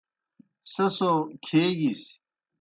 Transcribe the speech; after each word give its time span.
سہ 0.73 0.85
سو 0.95 1.11
کھیگِس۔ 1.45 2.01